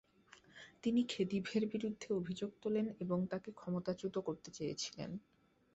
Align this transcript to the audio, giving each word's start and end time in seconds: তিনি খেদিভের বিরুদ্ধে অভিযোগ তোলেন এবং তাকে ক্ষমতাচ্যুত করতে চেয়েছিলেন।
তিনি 0.83 1.01
খেদিভের 1.03 1.63
বিরুদ্ধে 1.67 2.07
অভিযোগ 2.13 2.49
তোলেন 2.61 2.87
এবং 2.99 3.19
তাকে 3.27 3.49
ক্ষমতাচ্যুত 3.51 4.15
করতে 4.19 4.49
চেয়েছিলেন। 4.51 5.11